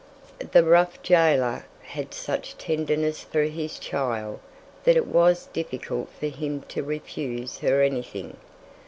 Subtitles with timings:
[0.53, 4.39] The rough jailer had such tenderness for his child
[4.83, 8.35] that it was difficult for him to refuse her anything.